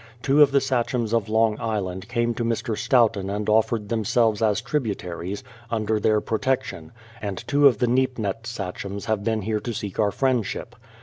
[0.23, 2.75] Two of the sachems of Long Island came to Mr.
[2.75, 8.17] Stoughton and offered them selves as tributaries, under their protection; and two of the Neep
[8.17, 10.75] nett sachems have been here to seek our friendship.